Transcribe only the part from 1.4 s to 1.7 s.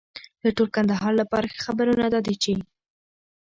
ښه